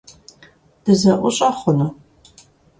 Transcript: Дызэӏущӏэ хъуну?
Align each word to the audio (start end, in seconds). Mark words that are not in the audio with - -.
Дызэӏущӏэ 0.83 1.49
хъуну? 1.57 1.89